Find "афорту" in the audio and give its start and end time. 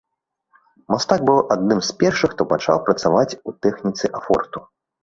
4.19-4.59